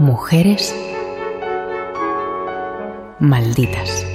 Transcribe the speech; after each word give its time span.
Mujeres 0.00 0.72
malditas. 3.18 4.06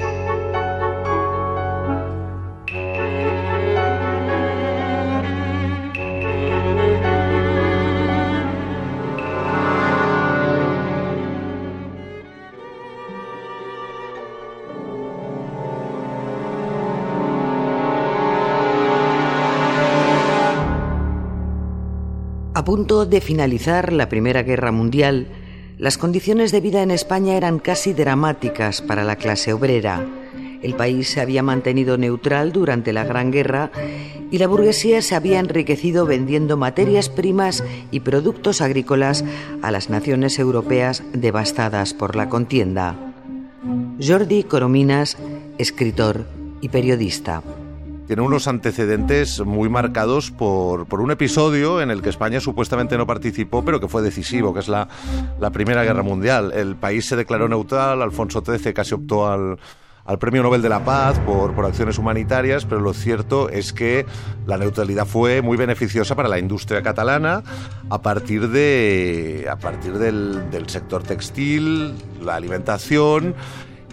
A 22.56 22.64
punto 22.64 23.06
de 23.06 23.20
finalizar 23.20 23.92
la 23.92 24.08
Primera 24.08 24.44
Guerra 24.44 24.72
Mundial, 24.72 25.43
las 25.78 25.98
condiciones 25.98 26.52
de 26.52 26.62
vida 26.62 26.84
en 26.84 26.92
España 26.92 27.36
eran 27.36 27.60
casi 27.60 27.94
dramáticas 27.94 28.82
para 28.82 29.04
la 29.04 29.16
clase 29.16 29.54
obrera. 29.54 30.06
El 30.62 30.76
país 30.76 31.10
se 31.10 31.20
había 31.20 31.44
mantenido 31.44 31.98
neutral 31.98 32.54
durante 32.54 32.94
la 32.94 33.04
Gran 33.04 33.32
Guerra 33.32 33.72
y 34.32 34.38
la 34.38 34.48
burguesía 34.48 35.02
se 35.02 35.16
había 35.16 35.40
enriquecido 35.40 36.06
vendiendo 36.06 36.56
materias 36.56 37.10
primas 37.10 37.64
y 37.92 38.00
productos 38.00 38.62
agrícolas 38.62 39.26
a 39.62 39.72
las 39.72 39.90
naciones 39.90 40.40
europeas 40.40 41.04
devastadas 41.12 41.94
por 41.94 42.16
la 42.16 42.30
contienda. 42.30 42.96
Jordi 44.02 44.44
Corominas, 44.44 45.18
escritor 45.58 46.26
y 46.62 46.70
periodista 46.70 47.44
tiene 48.08 48.22
unos 48.22 48.48
antecedentes 48.48 49.40
muy 49.42 49.70
marcados 49.70 50.32
por, 50.32 50.86
por, 50.86 51.02
un 51.02 51.12
episodio 51.12 51.82
en 51.82 51.92
el 51.92 52.02
que 52.02 52.10
España 52.10 52.40
supuestamente 52.40 52.98
no 52.98 53.08
participó, 53.08 53.64
pero 53.64 53.80
que 53.80 53.88
fue 53.88 54.02
decisivo, 54.02 54.54
que 54.54 54.60
es 54.60 54.68
la, 54.68 54.88
la 55.40 55.52
Primera 55.52 55.84
Guerra 55.84 56.04
Mundial. 56.04 56.52
El 56.54 56.76
país 56.76 57.06
se 57.08 57.16
declaró 57.16 57.48
neutral, 57.48 58.02
Alfonso 58.02 58.44
XIII 58.46 58.74
casi 58.74 58.94
optó 58.94 59.28
al, 59.32 59.58
al 60.06 60.20
Premio 60.20 60.44
Nobel 60.44 60.62
de 60.62 60.70
la 60.70 60.84
Paz 60.84 61.20
por, 61.20 61.54
por, 61.54 61.66
acciones 61.66 61.98
humanitarias, 61.98 62.66
pero 62.66 62.82
lo 62.82 62.94
cierto 62.94 63.50
es 63.50 63.72
que 63.72 64.06
la 64.46 64.58
neutralidad 64.58 65.06
fue 65.06 65.42
muy 65.42 65.58
beneficiosa 65.58 66.16
para 66.16 66.28
la 66.28 66.40
industria 66.40 66.82
catalana 66.82 67.44
a 67.90 68.02
partir, 68.02 68.50
de, 68.50 69.48
a 69.50 69.58
partir 69.58 69.94
del, 69.98 70.50
del 70.52 70.68
sector 70.68 71.04
textil, 71.04 71.94
la 72.22 72.36
alimentación 72.36 73.36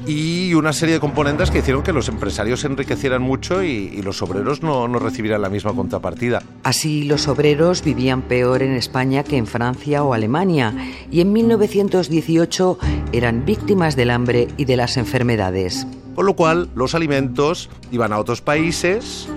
y 0.06 0.54
una 0.54 0.72
serie 0.72 0.94
de 0.94 1.00
componentes 1.00 1.50
que 1.50 1.58
hicieron 1.58 1.82
que 1.82 1.92
los 1.92 2.08
empresarios 2.08 2.60
se 2.60 2.66
enriquecieran 2.66 3.22
mucho 3.22 3.62
y, 3.62 3.68
y 3.68 4.02
los 4.02 4.22
obreros 4.22 4.62
no, 4.62 4.88
no, 4.88 4.98
recibieran 4.98 5.42
la 5.42 5.48
misma 5.48 5.72
contrapartida. 5.72 6.42
Así 6.62 7.04
los 7.04 7.28
obreros 7.28 7.82
vivían 7.82 8.22
peor 8.22 8.62
en 8.62 8.72
España 8.72 9.24
que 9.24 9.36
en 9.36 9.46
Francia 9.46 10.02
o 10.02 10.14
Alemania 10.14 10.74
y 11.10 11.20
en 11.20 11.32
1918 11.32 12.78
eran 13.12 13.44
víctimas 13.44 13.96
del 13.96 14.10
hambre 14.10 14.48
y 14.56 14.64
de 14.64 14.76
las 14.76 14.96
enfermedades. 14.96 15.86
Con 16.14 16.26
lo 16.26 16.34
cual 16.34 16.68
los 16.74 16.94
alimentos 16.94 17.70
iban 17.92 18.12
a 18.12 18.18
otros 18.18 18.42
países 18.42 19.28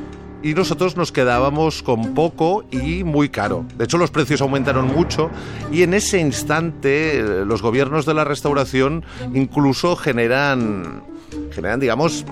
y 0.43 0.53
nosotros 0.53 0.97
nos 0.97 1.11
quedábamos 1.11 1.81
con 1.81 2.13
poco 2.13 2.65
y 2.69 3.03
muy 3.03 3.29
caro. 3.29 3.65
De 3.77 3.85
hecho, 3.85 3.97
los 3.97 4.11
precios 4.11 4.41
aumentaron 4.41 4.87
mucho 4.87 5.31
y 5.71 5.83
en 5.83 5.93
ese 5.93 6.19
instante 6.19 7.19
eh, 7.19 7.45
los 7.45 7.61
gobiernos 7.61 8.05
de 8.05 8.13
la 8.13 8.25
restauración 8.25 9.05
incluso 9.33 9.95
generan, 9.95 11.03
generan 11.51 11.79
digamos, 11.79 12.25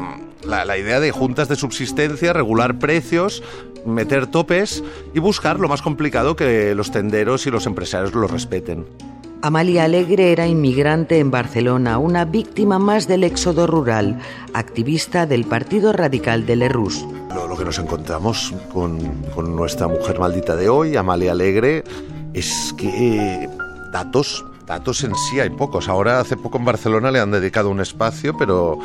la, 0.43 0.65
la 0.65 0.77
idea 0.77 0.99
de 0.99 1.11
juntas 1.11 1.47
de 1.47 1.55
subsistencia, 1.55 2.33
regular 2.33 2.79
precios, 2.79 3.41
meter 3.85 4.27
topes 4.27 4.83
y 5.13 5.19
buscar 5.19 5.59
lo 5.59 5.69
más 5.69 5.81
complicado 5.81 6.35
que 6.35 6.75
los 6.75 6.91
tenderos 6.91 7.47
y 7.47 7.51
los 7.51 7.65
empresarios 7.65 8.13
lo 8.13 8.27
respeten. 8.27 8.85
Amalia 9.43 9.85
Alegre 9.85 10.31
era 10.31 10.45
inmigrante 10.45 11.17
en 11.17 11.31
Barcelona, 11.31 11.97
una 11.97 12.25
víctima 12.25 12.77
más 12.77 13.07
del 13.07 13.23
éxodo 13.23 13.65
rural, 13.65 14.19
activista 14.53 15.25
del 15.25 15.45
Partido 15.45 15.93
Radical 15.93 16.45
de 16.45 16.57
Lerroux. 16.57 16.93
Lo, 17.33 17.47
lo 17.47 17.57
que 17.57 17.65
nos 17.65 17.79
encontramos 17.79 18.53
con, 18.71 18.99
nuestra 19.55 19.87
mujer 19.87 20.19
maldita 20.19 20.55
de 20.55 20.69
hoy, 20.69 20.95
Amalia 20.95 21.31
Alegre, 21.31 21.83
es 22.33 22.71
que 22.77 23.49
datos, 23.91 24.45
datos 24.67 25.03
en 25.03 25.15
sí 25.15 25.39
hay 25.39 25.49
pocos. 25.49 25.89
Ahora 25.89 26.19
hace 26.19 26.37
poco 26.37 26.59
en 26.59 26.65
Barcelona 26.65 27.09
le 27.09 27.19
han 27.19 27.31
dedicado 27.31 27.71
un 27.71 27.81
espacio, 27.81 28.37
pero 28.37 28.77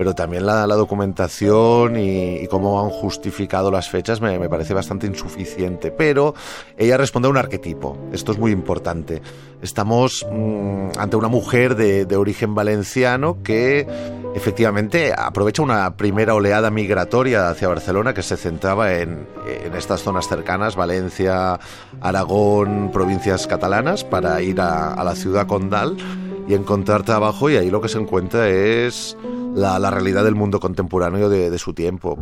pero 0.00 0.14
también 0.14 0.46
la, 0.46 0.66
la 0.66 0.76
documentación 0.76 1.98
y, 1.98 2.36
y, 2.36 2.46
cómo 2.46 2.82
han 2.82 2.88
justificado 2.88 3.70
las 3.70 3.90
fechas 3.90 4.22
me, 4.22 4.38
me, 4.38 4.48
parece 4.48 4.72
bastante 4.72 5.06
insuficiente. 5.06 5.90
Pero 5.90 6.34
ella 6.78 6.96
responde 6.96 7.28
a 7.28 7.30
un 7.30 7.36
arquetipo, 7.36 7.98
esto 8.10 8.32
es 8.32 8.38
muy 8.38 8.50
importante. 8.50 9.20
Estamos 9.60 10.26
mmm, 10.32 10.92
ante 10.96 11.16
una 11.16 11.28
mujer 11.28 11.76
de, 11.76 12.06
de, 12.06 12.16
origen 12.16 12.54
valenciano 12.54 13.42
que 13.42 13.86
efectivamente 14.34 15.12
aprovecha 15.14 15.60
una 15.60 15.94
primera 15.98 16.34
oleada 16.34 16.70
migratoria 16.70 17.50
hacia 17.50 17.68
Barcelona 17.68 18.14
que 18.14 18.22
se 18.22 18.38
centraba 18.38 18.94
en, 18.94 19.28
en 19.46 19.74
estas 19.74 20.00
zonas 20.00 20.28
cercanas, 20.28 20.76
Valencia, 20.76 21.60
Aragón, 22.00 22.88
provincias 22.90 23.46
catalanas, 23.46 24.04
para 24.04 24.40
ir 24.40 24.62
a, 24.62 24.94
a 24.94 25.04
la 25.04 25.14
ciudad 25.14 25.46
condal 25.46 25.98
y 26.48 26.54
encontrar 26.54 27.02
trabajo 27.02 27.50
y 27.50 27.58
ahí 27.58 27.70
lo 27.70 27.82
que 27.82 27.90
se 27.90 27.98
encuentra 27.98 28.48
es 28.48 29.14
la, 29.54 29.90
realidad 29.90 30.24
del 30.24 30.34
mundo 30.34 30.60
contemporáneo 30.60 31.28
de, 31.28 31.50
de 31.50 31.58
su 31.58 31.74
tiempo. 31.74 32.18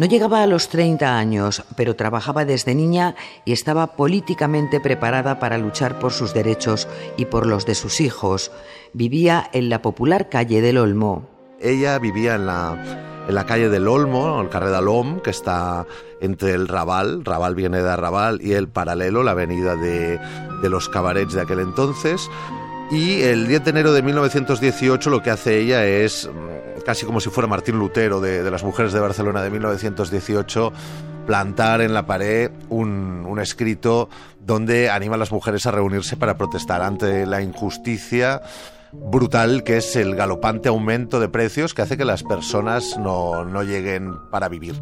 No 0.00 0.06
llegaba 0.06 0.42
a 0.42 0.46
los 0.46 0.70
30 0.70 1.18
años, 1.18 1.62
pero 1.76 1.94
trabajaba 1.94 2.46
desde 2.46 2.74
niña 2.74 3.16
y 3.44 3.52
estaba 3.52 3.96
políticamente 3.96 4.80
preparada 4.80 5.38
para 5.38 5.58
luchar 5.58 5.98
por 5.98 6.14
sus 6.14 6.32
derechos 6.32 6.88
y 7.18 7.26
por 7.26 7.44
los 7.44 7.66
de 7.66 7.74
sus 7.74 8.00
hijos. 8.00 8.50
Vivía 8.92 9.48
en 9.52 9.68
la 9.68 9.82
popular 9.82 10.28
calle 10.28 10.60
del 10.60 10.78
Olmo. 10.78 11.28
Ella 11.60 11.98
vivía 11.98 12.34
en 12.34 12.46
la, 12.46 13.24
en 13.28 13.34
la 13.34 13.46
calle 13.46 13.68
del 13.68 13.86
Olmo, 13.86 14.40
el 14.40 14.48
carrer 14.48 14.70
de 14.70 14.82
l'Om, 14.82 15.20
que 15.20 15.30
está 15.30 15.86
entre 16.20 16.52
el 16.52 16.66
Raval, 16.66 17.24
Raval 17.24 17.54
viene 17.54 17.82
de 17.82 17.96
Raval, 17.96 18.40
y 18.42 18.52
el 18.52 18.68
paralelo, 18.68 19.22
la 19.22 19.32
avenida 19.32 19.76
de, 19.76 20.18
de 20.62 20.68
los 20.68 20.88
cabarets 20.88 21.34
de 21.34 21.42
aquel 21.42 21.60
entonces. 21.60 22.28
Y 22.90 23.22
el 23.22 23.46
10 23.46 23.64
de 23.64 23.70
enero 23.70 23.92
de 23.92 24.02
1918 24.02 25.10
lo 25.10 25.22
que 25.22 25.30
hace 25.30 25.60
ella 25.60 25.86
es, 25.86 26.28
casi 26.84 27.06
como 27.06 27.20
si 27.20 27.30
fuera 27.30 27.46
Martín 27.46 27.78
Lutero 27.78 28.20
de, 28.20 28.42
de 28.42 28.50
las 28.50 28.64
mujeres 28.64 28.92
de 28.92 28.98
Barcelona 28.98 29.42
de 29.42 29.50
1918, 29.50 30.72
plantar 31.26 31.82
en 31.82 31.94
la 31.94 32.06
pared 32.06 32.50
un, 32.68 33.24
un, 33.28 33.38
escrito 33.38 34.08
donde 34.40 34.90
anima 34.90 35.14
a 35.14 35.18
las 35.18 35.30
mujeres 35.30 35.66
a 35.66 35.70
reunirse 35.70 36.16
para 36.16 36.36
protestar 36.36 36.82
ante 36.82 37.26
la 37.26 37.40
injusticia 37.42 38.42
brutal 38.92 39.64
que 39.64 39.76
es 39.76 39.96
el 39.96 40.14
galopante 40.14 40.68
aumento 40.68 41.20
de 41.20 41.28
precios 41.28 41.74
que 41.74 41.82
hace 41.82 41.96
que 41.96 42.04
las 42.04 42.22
personas 42.22 42.98
no, 42.98 43.44
no 43.44 43.62
lleguen 43.62 44.14
para 44.30 44.48
vivir. 44.48 44.80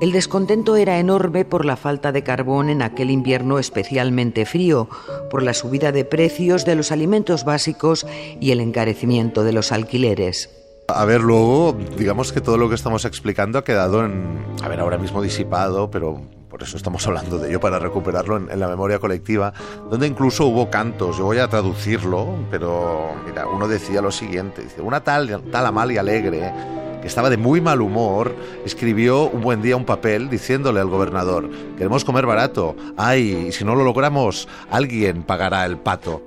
El 0.00 0.12
descontento 0.12 0.76
era 0.76 1.00
enorme 1.00 1.44
por 1.44 1.64
la 1.64 1.76
falta 1.76 2.12
de 2.12 2.22
carbón 2.22 2.70
en 2.70 2.82
aquel 2.82 3.10
invierno 3.10 3.58
especialmente 3.58 4.46
frío, 4.46 4.88
por 5.28 5.42
la 5.42 5.54
subida 5.54 5.90
de 5.90 6.04
precios 6.04 6.64
de 6.64 6.76
los 6.76 6.92
alimentos 6.92 7.44
básicos 7.44 8.06
y 8.40 8.52
el 8.52 8.60
encarecimiento 8.60 9.42
de 9.42 9.52
los 9.52 9.72
alquileres. 9.72 10.50
A 10.86 11.04
ver, 11.04 11.20
luego, 11.20 11.76
digamos 11.98 12.32
que 12.32 12.40
todo 12.40 12.56
lo 12.58 12.68
que 12.68 12.76
estamos 12.76 13.04
explicando 13.04 13.58
ha 13.58 13.64
quedado 13.64 14.04
en, 14.04 14.38
a 14.62 14.68
ver, 14.68 14.78
ahora 14.78 14.98
mismo 14.98 15.20
disipado, 15.20 15.90
pero 15.90 16.22
por 16.58 16.66
eso 16.66 16.76
estamos 16.76 17.06
hablando 17.06 17.38
de 17.38 17.50
ello, 17.50 17.60
para 17.60 17.78
recuperarlo 17.78 18.36
en, 18.36 18.58
la 18.58 18.66
memoria 18.66 18.98
colectiva, 18.98 19.52
donde 19.88 20.08
incluso 20.08 20.44
hubo 20.46 20.68
cantos, 20.68 21.16
yo 21.16 21.24
voy 21.24 21.38
a 21.38 21.46
traducirlo, 21.46 22.34
pero 22.50 23.12
mira, 23.24 23.46
uno 23.46 23.68
decía 23.68 24.02
lo 24.02 24.10
siguiente, 24.10 24.62
dice, 24.62 24.80
una 24.80 25.04
tal, 25.04 25.40
tal 25.52 25.66
Amalia 25.66 26.00
Alegre, 26.00 26.52
que 27.00 27.06
estaba 27.06 27.30
de 27.30 27.36
muy 27.36 27.60
mal 27.60 27.80
humor, 27.80 28.34
escribió 28.64 29.28
un 29.28 29.40
buen 29.40 29.62
día 29.62 29.76
un 29.76 29.84
papel 29.84 30.28
diciéndole 30.28 30.80
al 30.80 30.88
gobernador, 30.88 31.48
queremos 31.76 32.04
comer 32.04 32.26
barato, 32.26 32.74
ay, 32.96 33.46
y 33.50 33.52
si 33.52 33.64
no 33.64 33.76
lo 33.76 33.84
logramos, 33.84 34.48
alguien 34.68 35.22
pagará 35.22 35.64
el 35.64 35.78
pato. 35.78 36.22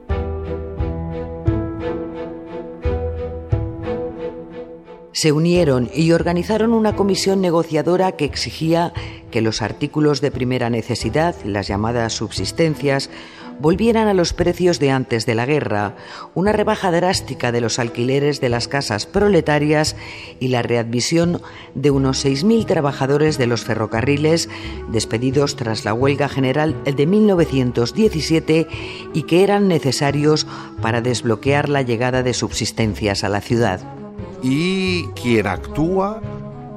se 5.13 5.31
unieron 5.31 5.89
y 5.93 6.13
organizaron 6.13 6.73
una 6.73 6.95
comisión 6.95 7.41
negociadora 7.41 8.13
que 8.13 8.25
exigía 8.25 8.93
que 9.31 9.41
los 9.41 9.61
artículos 9.61 10.21
de 10.21 10.29
primera 10.29 10.69
necesidad, 10.69 11.35
las 11.43 11.67
llamadas 11.67 12.13
subsistencias, 12.13 13.09
volvieran 13.61 14.07
a 14.07 14.13
los 14.13 14.33
precios 14.33 14.79
de 14.79 14.91
antes 14.91 15.25
de 15.25 15.35
la 15.35 15.45
guerra, 15.45 15.95
una 16.33 16.51
rebaja 16.51 16.91
drástica 16.91 17.51
de 17.51 17.61
los 17.61 17.79
alquileres 17.79 18.41
de 18.41 18.49
las 18.49 18.67
casas 18.67 19.05
proletarias 19.05 19.95
y 20.39 20.47
la 20.47 20.63
readmisión 20.63 21.41
de 21.75 21.91
unos 21.91 22.25
6.000 22.25 22.65
trabajadores 22.65 23.37
de 23.37 23.47
los 23.47 23.63
ferrocarriles 23.63 24.49
despedidos 24.91 25.55
tras 25.55 25.85
la 25.85 25.93
huelga 25.93 26.27
general 26.27 26.75
de 26.83 27.05
1917 27.05 28.67
y 29.13 29.23
que 29.23 29.43
eran 29.43 29.67
necesarios 29.67 30.47
para 30.81 31.01
desbloquear 31.01 31.69
la 31.69 31.83
llegada 31.83 32.23
de 32.23 32.33
subsistencias 32.33 33.23
a 33.23 33.29
la 33.29 33.41
ciudad. 33.41 33.79
Y 34.41 35.05
quien 35.09 35.45
actúa 35.45 36.21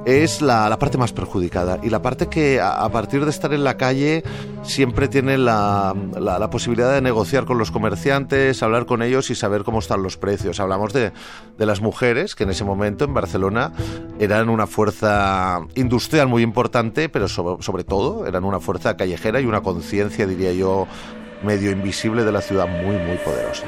es 0.05 0.41
la, 0.41 0.77
parte 0.77 0.97
más 0.97 1.13
perjudicada 1.13 1.79
y 1.81 1.89
la 1.89 2.01
parte 2.01 2.27
que 2.27 2.61
a, 2.61 2.87
partir 2.89 3.23
de 3.25 3.31
estar 3.31 3.53
en 3.53 3.63
la 3.63 3.75
calle 3.75 4.23
siempre 4.63 5.07
tiene 5.07 5.37
la, 5.37 5.93
posibilidad 6.51 6.93
de 6.93 7.01
negociar 7.01 7.45
con 7.45 7.57
los 7.57 7.71
comerciantes, 7.71 8.61
hablar 8.61 8.85
con 8.85 9.01
ellos 9.01 9.29
y 9.29 9.35
saber 9.35 9.63
cómo 9.63 9.79
están 9.79 10.03
los 10.03 10.17
precios. 10.17 10.59
Hablamos 10.59 10.93
de, 10.93 11.11
las 11.57 11.81
mujeres 11.81 12.35
que 12.35 12.43
en 12.43 12.51
ese 12.51 12.63
momento 12.63 13.05
en 13.05 13.13
Barcelona 13.13 13.73
eran 14.19 14.49
una 14.49 14.67
fuerza 14.67 15.61
industrial 15.73 16.27
muy 16.27 16.43
importante, 16.43 17.09
pero 17.09 17.27
sobre 17.27 17.83
todo 17.83 18.27
eran 18.27 18.43
una 18.43 18.59
fuerza 18.59 18.95
callejera 18.95 19.41
y 19.41 19.45
una 19.45 19.61
conciencia, 19.61 20.27
diría 20.27 20.53
yo, 20.53 20.87
medio 21.43 21.71
invisible 21.71 22.23
de 22.23 22.31
la 22.31 22.41
ciudad 22.41 22.67
muy, 22.67 22.97
muy 22.97 23.17
poderosa. 23.17 23.65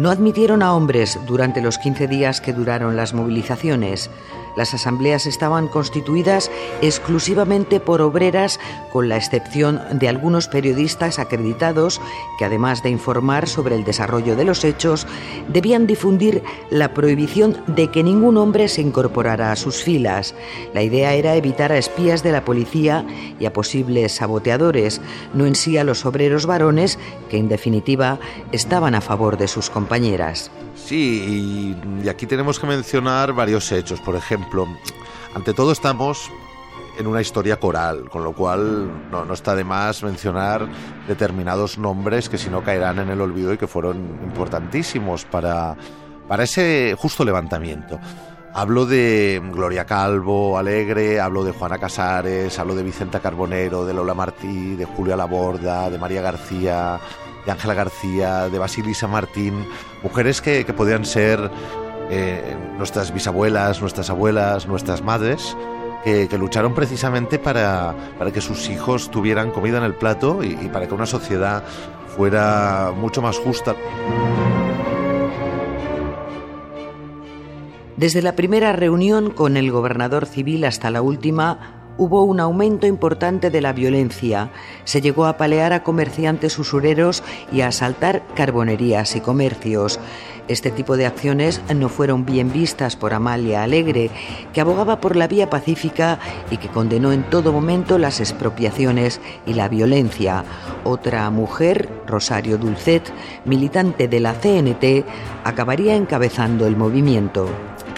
No 0.00 0.10
admitieron 0.10 0.62
a 0.62 0.72
hombres 0.72 1.18
durante 1.26 1.60
los 1.60 1.76
15 1.76 2.08
días 2.08 2.40
que 2.40 2.54
duraron 2.54 2.96
las 2.96 3.12
movilizaciones. 3.12 4.08
Las 4.56 4.74
asambleas 4.74 5.26
estaban 5.26 5.68
constituidas 5.68 6.50
exclusivamente 6.82 7.80
por 7.80 8.00
obreras, 8.02 8.58
con 8.92 9.08
la 9.08 9.16
excepción 9.16 9.80
de 9.92 10.08
algunos 10.08 10.48
periodistas 10.48 11.18
acreditados 11.18 12.00
que, 12.38 12.44
además 12.44 12.82
de 12.82 12.90
informar 12.90 13.48
sobre 13.48 13.76
el 13.76 13.84
desarrollo 13.84 14.36
de 14.36 14.44
los 14.44 14.64
hechos, 14.64 15.06
debían 15.48 15.86
difundir 15.86 16.42
la 16.70 16.94
prohibición 16.94 17.56
de 17.66 17.90
que 17.90 18.02
ningún 18.02 18.36
hombre 18.36 18.68
se 18.68 18.82
incorporara 18.82 19.52
a 19.52 19.56
sus 19.56 19.82
filas. 19.82 20.34
La 20.74 20.82
idea 20.82 21.14
era 21.14 21.36
evitar 21.36 21.72
a 21.72 21.78
espías 21.78 22.22
de 22.22 22.32
la 22.32 22.44
policía 22.44 23.04
y 23.38 23.46
a 23.46 23.52
posibles 23.52 24.12
saboteadores, 24.12 25.00
no 25.34 25.46
en 25.46 25.54
sí 25.54 25.78
a 25.78 25.84
los 25.84 26.04
obreros 26.04 26.46
varones 26.46 26.98
que, 27.28 27.38
en 27.38 27.48
definitiva, 27.48 28.18
estaban 28.52 28.94
a 28.94 29.00
favor 29.00 29.36
de 29.36 29.48
sus 29.48 29.70
compañeras. 29.70 30.50
Sí, 30.76 31.76
y, 32.04 32.08
aquí 32.08 32.26
tenemos 32.26 32.58
que 32.58 32.66
mencionar 32.66 33.32
varios 33.32 33.70
hechos. 33.72 34.00
Por 34.00 34.16
ejemplo, 34.16 34.39
ante 35.34 35.54
todo 35.54 35.72
estamos 35.72 36.30
en 36.98 37.06
una 37.06 37.20
historia 37.20 37.58
coral, 37.58 38.08
con 38.10 38.24
lo 38.24 38.32
cual 38.34 39.10
no, 39.10 39.32
está 39.32 39.54
de 39.54 39.64
más 39.64 40.02
mencionar 40.02 40.68
determinados 41.08 41.78
nombres 41.78 42.28
que 42.28 42.38
si 42.38 42.50
no 42.50 42.62
caerán 42.62 42.98
en 42.98 43.10
el 43.10 43.20
olvido 43.20 43.52
y 43.52 43.58
que 43.58 43.66
fueron 43.66 43.96
importantísimos 44.24 45.24
para, 45.24 45.76
para 46.28 46.44
ese 46.44 46.94
justo 46.98 47.24
levantamiento. 47.24 47.98
Hablo 48.52 48.84
de 48.84 49.40
Gloria 49.52 49.86
Calvo, 49.86 50.58
Alegre, 50.58 51.20
hablo 51.20 51.44
de 51.44 51.52
Juana 51.52 51.78
Casares, 51.78 52.58
hablo 52.58 52.74
de 52.74 52.82
Vicenta 52.82 53.20
Carbonero, 53.20 53.86
de 53.86 53.94
Lola 53.94 54.12
Martí, 54.12 54.74
de 54.74 54.84
Julia 54.84 55.16
Laborda, 55.16 55.88
de 55.88 55.98
María 55.98 56.20
García, 56.20 56.98
de 57.46 57.52
Ángela 57.52 57.74
García, 57.74 58.48
de 58.48 58.58
Basilisa 58.58 59.06
Martín, 59.06 59.66
mujeres 60.02 60.40
que, 60.40 60.64
podían 60.64 61.04
ser 61.04 61.50
eh, 62.10 62.56
nuestras 62.76 63.14
bisabuelas, 63.14 63.80
nuestras 63.80 64.10
abuelas, 64.10 64.66
nuestras 64.66 65.02
madres, 65.02 65.56
que, 66.04 66.28
lucharon 66.38 66.74
precisamente 66.74 67.38
para, 67.38 67.94
que 68.32 68.40
sus 68.40 68.68
hijos 68.68 69.10
tuvieran 69.10 69.50
comida 69.50 69.78
en 69.78 69.84
el 69.84 69.94
plato 69.94 70.42
y, 70.42 70.58
y 70.60 70.68
para 70.68 70.88
que 70.88 70.94
una 70.94 71.06
sociedad 71.06 71.62
fuera 72.16 72.92
mucho 72.96 73.22
más 73.22 73.38
justa. 73.38 73.74
Desde 77.96 78.22
la 78.22 78.34
primera 78.34 78.72
reunión 78.72 79.30
con 79.30 79.58
el 79.58 79.70
gobernador 79.70 80.24
civil 80.24 80.64
hasta 80.64 80.90
la 80.90 81.02
última, 81.02 81.80
hubo 82.00 82.24
un 82.24 82.40
aumento 82.40 82.86
importante 82.86 83.50
de 83.50 83.60
la 83.60 83.74
violencia. 83.74 84.50
Se 84.84 85.02
llegó 85.02 85.26
a 85.26 85.36
palear 85.36 85.74
a 85.74 85.82
comerciantes 85.82 86.58
usureros 86.58 87.22
y 87.52 87.60
a 87.60 87.68
asaltar 87.68 88.22
carbonerías 88.34 89.16
y 89.16 89.20
comercios. 89.20 90.00
Este 90.48 90.70
tipo 90.70 90.96
de 90.96 91.06
acciones 91.06 91.60
no 91.74 91.88
fueron 91.88 92.24
bien 92.24 92.52
vistas 92.52 92.96
por 92.96 93.14
Amalia 93.14 93.62
Alegre, 93.62 94.10
que 94.52 94.60
abogaba 94.60 95.00
por 95.00 95.16
la 95.16 95.28
vía 95.28 95.50
pacífica 95.50 96.18
y 96.50 96.56
que 96.56 96.68
condenó 96.68 97.12
en 97.12 97.22
todo 97.24 97.52
momento 97.52 97.98
las 97.98 98.20
expropiaciones 98.20 99.20
y 99.46 99.54
la 99.54 99.68
violencia. 99.68 100.44
Otra 100.84 101.28
mujer, 101.30 101.88
Rosario 102.06 102.58
Dulcet, 102.58 103.12
militante 103.44 104.08
de 104.08 104.20
la 104.20 104.34
CNT, 104.34 105.04
acabaría 105.44 105.94
encabezando 105.94 106.66
el 106.66 106.76
movimiento 106.76 107.48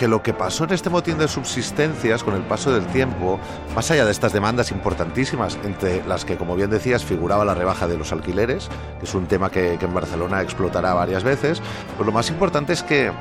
que 0.03 0.09
lo 0.09 0.21
que 0.21 0.35
pasó 0.35 0.65
en 0.65 0.73
este 0.73 0.91
motín 0.91 1.17
de 1.17 1.29
subsistencias 1.29 2.25
con 2.25 2.35
el 2.35 2.43
paso 2.43 2.73
del 2.73 2.85
tiempo, 2.87 3.39
más 3.73 3.89
allá 3.93 4.05
de 4.05 4.11
estas 4.11 4.33
demandas 4.33 4.73
importantísimas, 4.73 5.57
entre 5.63 6.05
las 6.09 6.25
que, 6.25 6.37
como 6.37 6.57
bien 6.57 6.71
decías, 6.71 7.05
figuraba 7.05 7.45
la 7.45 7.55
rebaja 7.55 7.87
de 7.87 7.97
los 7.97 8.11
alquileres, 8.11 8.69
que 8.99 9.05
es 9.05 9.15
un 9.15 9.27
tema 9.27 9.49
que, 9.49 9.75
en 9.75 9.95
Barcelona 9.95 10.43
explotará 10.43 10.93
varias 10.93 11.23
veces, 11.23 11.63
pues 11.97 12.05
lo 12.05 12.11
más 12.11 12.31
importante 12.31 12.73
es 12.73 12.83
que 12.83 13.13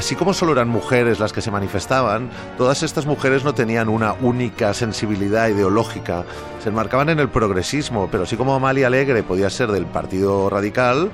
Así 0.00 0.16
como 0.16 0.32
solo 0.32 0.52
eran 0.52 0.70
mujeres 0.70 1.20
las 1.20 1.34
que 1.34 1.42
se 1.42 1.50
manifestaban, 1.50 2.30
todas 2.56 2.82
estas 2.82 3.04
mujeres 3.04 3.44
no 3.44 3.52
tenían 3.52 3.90
una 3.90 4.14
única 4.14 4.72
sensibilidad 4.72 5.48
ideológica. 5.48 6.24
Se 6.62 6.70
enmarcaban 6.70 7.10
en 7.10 7.18
el 7.18 7.28
progresismo, 7.28 8.08
pero 8.10 8.22
así 8.22 8.34
como 8.34 8.54
Amalia 8.54 8.86
Alegre 8.86 9.22
podía 9.22 9.50
ser 9.50 9.70
del 9.70 9.84
Partido 9.84 10.48
Radical, 10.48 11.10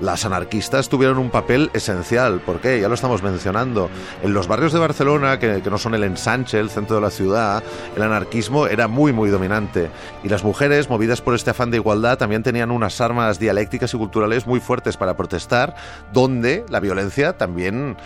las 0.00 0.24
anarquistas 0.24 0.88
tuvieron 0.88 1.18
un 1.18 1.30
papel 1.30 1.70
esencial. 1.74 2.40
¿Por 2.40 2.60
qué? 2.60 2.80
Ya 2.80 2.86
lo 2.86 2.94
estamos 2.94 3.24
mencionando. 3.24 3.90
En 4.22 4.32
los 4.32 4.46
barrios 4.46 4.72
de 4.72 4.78
Barcelona, 4.78 5.40
que, 5.40 5.60
no 5.68 5.78
son 5.78 5.96
el 5.96 6.04
ensanche, 6.04 6.60
el 6.60 6.70
centro 6.70 6.94
de 6.94 7.02
la 7.02 7.10
ciudad, 7.10 7.62
el 7.96 8.02
anarquismo 8.02 8.68
era 8.68 8.86
muy, 8.86 9.12
muy 9.12 9.30
dominante. 9.30 9.90
Y 10.22 10.28
las 10.28 10.44
mujeres, 10.44 10.88
movidas 10.88 11.20
por 11.20 11.34
este 11.34 11.50
afán 11.50 11.72
de 11.72 11.78
igualdad, 11.78 12.18
también 12.18 12.44
tenían 12.44 12.70
unas 12.70 13.00
armas 13.00 13.40
dialécticas 13.40 13.92
y 13.92 13.98
culturales 13.98 14.46
muy 14.46 14.60
fuertes 14.60 14.96
para 14.96 15.16
protestar, 15.16 15.74
donde 16.12 16.64
la 16.68 16.78
violencia 16.78 17.36
también, 17.36 17.96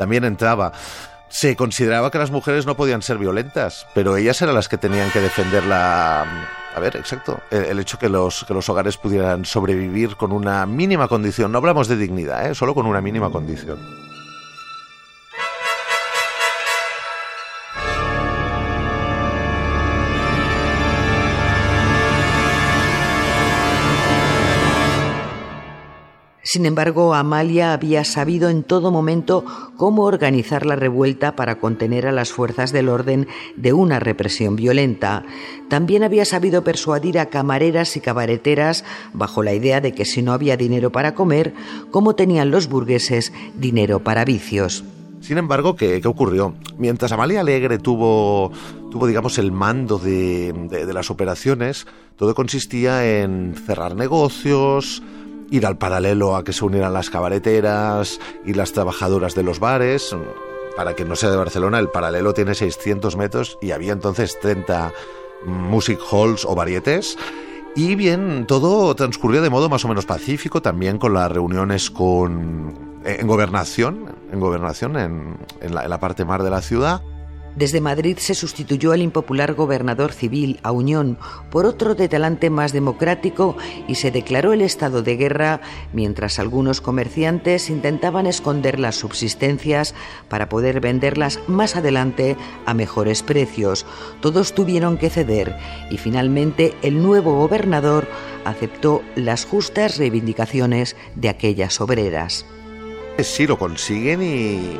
también 0.00 0.24
entraba 0.24 0.72
se 1.28 1.56
consideraba 1.56 2.10
que 2.10 2.16
las 2.16 2.30
mujeres 2.30 2.64
no 2.64 2.74
podían 2.74 3.02
ser 3.02 3.18
violentas, 3.18 3.86
pero 3.94 4.16
ellas 4.16 4.40
eran 4.40 4.54
las 4.54 4.68
que 4.68 4.78
tenían 4.78 5.10
que 5.10 5.20
defender 5.20 5.64
la, 5.64 6.22
a 6.74 6.80
ver, 6.80 6.96
exacto. 6.96 7.40
El, 7.50 7.78
hecho 7.78 7.98
que 7.98 8.08
los, 8.08 8.44
que 8.44 8.54
los 8.54 8.68
hogares 8.68 8.96
pudieran 8.96 9.44
sobrevivir 9.44 10.16
con 10.16 10.32
una 10.32 10.64
mínima 10.66 11.06
condición. 11.06 11.52
No 11.52 11.58
hablamos 11.58 11.86
de 11.86 11.96
dignidad, 11.96 12.50
¿eh? 12.50 12.54
solo 12.54 12.74
con 12.74 12.86
una 12.86 13.00
mínima 13.00 13.30
condición. 13.30 13.78
Sin 26.52 26.66
embargo, 26.66 27.14
Amalia 27.14 27.72
había 27.72 28.02
sabido 28.02 28.48
en 28.48 28.64
todo 28.64 28.90
momento 28.90 29.44
cómo 29.76 30.02
organizar 30.02 30.66
la 30.66 30.74
revuelta 30.74 31.36
para 31.36 31.60
contener 31.60 32.08
a 32.08 32.12
las 32.12 32.32
fuerzas 32.32 32.72
del 32.72 32.88
orden 32.88 33.28
de 33.54 33.72
una 33.72 34.00
represión 34.00 34.56
violenta. 34.56 35.22
También 35.68 36.02
había 36.02 36.24
sabido 36.24 36.64
persuadir 36.64 37.20
a 37.20 37.26
camareras 37.26 37.96
y 37.96 38.00
cabareteras 38.00 38.84
bajo 39.12 39.44
la 39.44 39.54
idea 39.54 39.80
de 39.80 39.92
que 39.92 40.04
si 40.04 40.22
no 40.22 40.32
había 40.32 40.56
dinero 40.56 40.90
para 40.90 41.14
comer, 41.14 41.54
¿cómo 41.92 42.16
tenían 42.16 42.50
los 42.50 42.68
burgueses 42.68 43.32
dinero 43.54 44.00
para 44.00 44.24
vicios? 44.24 44.82
Sin 45.20 45.38
embargo, 45.38 45.76
¿qué, 45.76 46.02
ocurrió? 46.04 46.54
Mientras 46.78 47.12
Amalia 47.12 47.42
Alegre 47.42 47.78
tuvo, 47.78 48.50
tuvo 48.90 49.06
digamos, 49.06 49.38
el 49.38 49.52
mando 49.52 49.98
de 50.00 50.90
las 50.92 51.12
operaciones, 51.12 51.86
todo 52.16 52.34
consistía 52.34 53.22
en 53.22 53.54
cerrar 53.54 53.94
negocios, 53.94 55.00
ir 55.50 55.66
al 55.66 55.76
paralelo 55.78 56.36
a 56.36 56.44
que 56.44 56.52
se 56.52 56.64
unieran 56.64 56.92
las 56.92 57.10
cabareteras 57.10 58.20
y 58.44 58.54
las 58.54 58.72
trabajadoras 58.72 59.34
de 59.34 59.42
los 59.42 59.60
bares. 59.60 60.16
Para 60.76 60.94
quien 60.94 61.08
no 61.08 61.16
sea 61.16 61.30
de 61.30 61.36
Barcelona, 61.36 61.78
el 61.78 61.88
paralelo 61.88 62.32
tiene 62.32 62.54
600 62.54 63.16
metros 63.16 63.58
y 63.60 63.72
había 63.72 63.92
entonces 63.92 64.38
30 64.40 64.92
music 65.44 65.98
halls 66.10 66.44
o 66.44 66.54
varietes. 66.54 67.18
Y 67.74 67.94
bien, 67.94 68.46
todo 68.46 68.94
transcurrió 68.94 69.42
de 69.42 69.50
modo 69.50 69.68
más 69.68 69.84
o 69.84 69.88
menos 69.88 70.06
pacífico, 70.06 70.62
también 70.62 70.98
con 70.98 71.14
las 71.14 71.30
reuniones 71.30 71.90
con, 71.90 73.00
en 73.04 73.26
gobernación, 73.26 74.16
en 74.32 74.40
gobernación, 74.40 74.96
en, 74.96 75.74
la, 75.74 75.84
en 75.84 75.90
la 75.90 76.00
parte 76.00 76.24
mar 76.24 76.42
de 76.42 76.50
la 76.50 76.62
ciudad. 76.62 77.02
Desde 77.56 77.80
Madrid 77.80 78.16
se 78.18 78.34
sustituyó 78.34 78.92
al 78.92 79.02
impopular 79.02 79.54
gobernador 79.54 80.12
civil, 80.12 80.60
a 80.62 80.72
Unión, 80.72 81.18
por 81.50 81.66
otro 81.66 81.94
de 81.94 82.08
talante 82.08 82.48
más 82.48 82.72
democrático 82.72 83.56
y 83.88 83.96
se 83.96 84.10
declaró 84.10 84.52
el 84.52 84.60
estado 84.60 85.02
de 85.02 85.16
guerra 85.16 85.60
mientras 85.92 86.38
algunos 86.38 86.80
comerciantes 86.80 87.68
intentaban 87.68 88.26
esconder 88.26 88.78
las 88.78 88.96
subsistencias 88.96 89.94
para 90.28 90.48
poder 90.48 90.80
venderlas 90.80 91.40
más 91.48 91.76
adelante 91.76 92.36
a 92.66 92.74
mejores 92.74 93.22
precios. 93.22 93.84
Todos 94.20 94.54
tuvieron 94.54 94.96
que 94.96 95.10
ceder 95.10 95.56
y 95.90 95.98
finalmente 95.98 96.74
el 96.82 97.02
nuevo 97.02 97.34
gobernador 97.34 98.06
aceptó 98.44 99.02
las 99.16 99.44
justas 99.44 99.98
reivindicaciones 99.98 100.96
de 101.14 101.28
aquellas 101.28 101.80
obreras. 101.80 102.46
Sí, 103.18 103.46
lo 103.46 103.58
consiguen 103.58 104.22
y, 104.22 104.78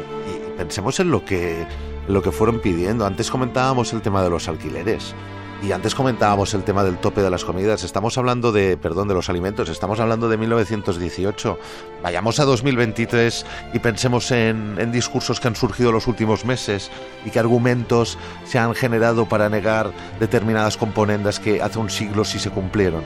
pensemos 0.57 1.01
en 1.01 1.11
lo 1.11 1.25
que 1.25 1.67
lo 2.09 2.23
que 2.23 2.33
fueron 2.33 2.61
pidiendo. 2.61 3.07
Antes 3.07 3.31
comentábamos 3.31 3.93
el 3.93 4.03
tema 4.03 4.23
de 4.23 4.31
los 4.31 4.49
alquileres. 4.49 5.15
Y 5.63 5.73
antes 5.73 5.95
comentábamos 5.95 6.55
el 6.55 6.65
tema 6.65 6.85
del 6.85 6.97
tope 6.97 7.21
de 7.21 7.29
las 7.29 7.45
comidas. 7.45 7.85
Estamos 7.85 8.17
hablando 8.17 8.51
de, 8.51 8.79
perdón, 8.79 9.09
de 9.09 9.15
los 9.15 9.29
alimentos. 9.29 9.69
Estamos 9.69 10.01
hablando 10.01 10.31
de 10.31 10.39
1918. 10.39 11.59
Vayamos 12.03 12.41
a 12.41 12.47
2023 12.47 13.45
y 13.75 13.79
pensemos 13.79 14.31
en, 14.31 14.91
discursos 14.91 15.39
que 15.39 15.49
han 15.49 15.57
surgido 15.57 15.93
los 15.93 16.07
últimos 16.07 16.47
meses 16.47 16.91
y 17.27 17.31
qué 17.31 17.39
argumentos 17.39 18.17
se 18.45 18.59
han 18.59 18.75
generado 18.75 19.29
para 19.29 19.51
negar 19.51 19.93
determinadas 20.19 20.79
componendas 20.79 21.39
que 21.39 21.61
hace 21.61 21.79
un 21.79 21.91
siglo 21.91 22.25
sí 22.25 22.39
se 22.39 22.51
cumplieron. 22.51 23.05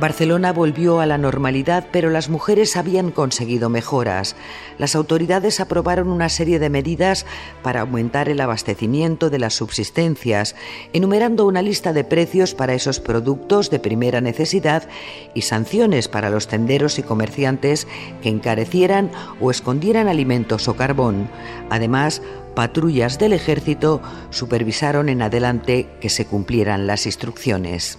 Barcelona 0.00 0.52
volvió 0.52 1.00
a 1.00 1.06
la 1.06 1.18
normalidad, 1.18 1.86
pero 1.92 2.08
las 2.08 2.28
mujeres 2.28 2.76
habían 2.76 3.10
conseguido 3.10 3.68
mejoras. 3.68 4.36
Las 4.78 4.96
autoridades 4.96 5.60
aprobaron 5.60 6.08
una 6.08 6.28
serie 6.28 6.58
de 6.58 6.70
medidas 6.70 7.26
para 7.62 7.82
aumentar 7.82 8.28
el 8.28 8.40
abastecimiento 8.40 9.28
de 9.28 9.38
las 9.38 9.54
subsistencias, 9.54 10.56
enumerando 10.92 11.46
una 11.46 11.62
lista 11.62 11.92
de 11.92 12.04
precios 12.04 12.54
para 12.54 12.74
esos 12.74 13.00
productos 13.00 13.70
de 13.70 13.78
primera 13.80 14.20
necesidad 14.20 14.88
y 15.34 15.42
sanciones 15.42 16.08
para 16.08 16.30
los 16.30 16.48
tenderos 16.48 16.98
y 16.98 17.02
comerciantes 17.02 17.86
que 18.22 18.30
encarecieran 18.30 19.10
o 19.40 19.50
escondieran 19.50 20.08
alimentos 20.08 20.68
o 20.68 20.74
carbón. 20.74 21.28
Además, 21.68 22.22
patrullas 22.54 23.18
del 23.18 23.34
ejército 23.34 24.00
supervisaron 24.30 25.10
en 25.10 25.22
adelante 25.22 25.86
que 26.00 26.08
se 26.08 26.26
cumplieran 26.26 26.86
las 26.86 27.06
instrucciones. 27.06 27.98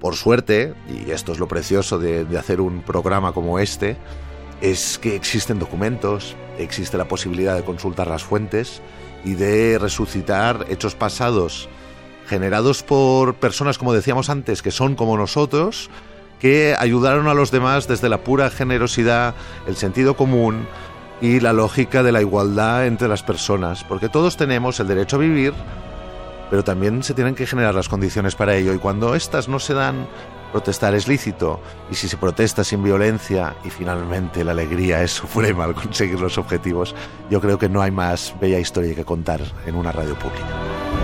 Por 0.00 0.16
suerte, 0.16 0.74
y 0.88 1.10
esto 1.10 1.32
es 1.32 1.38
lo 1.38 1.48
precioso 1.48 1.98
de, 1.98 2.26
hacer 2.38 2.60
un 2.60 2.82
programa 2.82 3.32
como 3.32 3.58
este, 3.58 3.96
es 4.60 4.98
que 4.98 5.16
existen 5.16 5.58
documentos, 5.58 6.36
existe 6.58 6.98
la 6.98 7.08
posibilidad 7.08 7.56
de 7.56 7.64
consultar 7.64 8.06
las 8.08 8.22
fuentes 8.22 8.82
y 9.24 9.34
de 9.34 9.78
resucitar 9.78 10.66
hechos 10.68 10.94
pasados 10.94 11.68
generados 12.26 12.82
por 12.82 13.34
personas, 13.34 13.78
como 13.78 13.92
decíamos 13.92 14.30
antes, 14.30 14.62
que 14.62 14.70
son 14.70 14.94
como 14.94 15.16
nosotros, 15.16 15.90
que 16.40 16.74
ayudaron 16.78 17.28
a 17.28 17.34
los 17.34 17.50
demás 17.50 17.88
desde 17.88 18.08
la 18.08 18.24
pura 18.24 18.50
generosidad, 18.50 19.34
el 19.66 19.76
sentido 19.76 20.16
común 20.16 20.66
y 21.20 21.40
la 21.40 21.52
lógica 21.52 22.02
de 22.02 22.12
la 22.12 22.20
igualdad 22.20 22.86
entre 22.86 23.08
las 23.08 23.22
personas, 23.22 23.84
porque 23.84 24.08
todos 24.08 24.36
tenemos 24.36 24.80
el 24.80 24.88
derecho 24.88 25.16
a 25.16 25.20
vivir 25.20 25.54
pero 26.50 26.64
también 26.64 27.02
se 27.02 27.14
tienen 27.14 27.34
que 27.34 27.46
generar 27.46 27.74
las 27.74 27.88
condiciones 27.88 28.34
para 28.34 28.54
ello 28.54 28.74
y 28.74 28.78
cuando 28.78 29.14
estas 29.14 29.48
no 29.48 29.58
se 29.58 29.74
dan, 29.74 30.06
protestar 30.52 30.94
es 30.94 31.08
lícito 31.08 31.60
y 31.90 31.96
si 31.96 32.08
se 32.08 32.16
protesta 32.16 32.62
sin 32.62 32.82
violencia 32.82 33.56
y 33.64 33.70
finalmente 33.70 34.44
la 34.44 34.52
alegría 34.52 35.02
es 35.02 35.10
suprema 35.10 35.64
al 35.64 35.74
conseguir 35.74 36.20
los 36.20 36.38
objetivos, 36.38 36.94
yo 37.28 37.40
creo 37.40 37.58
que 37.58 37.68
no 37.68 37.82
hay 37.82 37.90
más 37.90 38.34
bella 38.40 38.60
historia 38.60 38.94
que 38.94 39.04
contar 39.04 39.40
en 39.66 39.74
una 39.74 39.90
radio 39.90 40.14
pública. 40.14 41.03